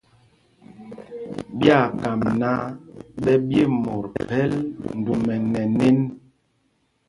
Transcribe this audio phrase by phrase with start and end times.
[1.57, 2.61] Ɓyaa kam náǎ
[3.23, 4.51] ɓɛ ɓye mot phɛl
[4.97, 5.97] ndumɛ nɛ nēn.